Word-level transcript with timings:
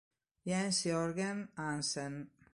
Jens 0.47 0.83
Jørgen 0.85 1.49
Hansen 1.57 2.15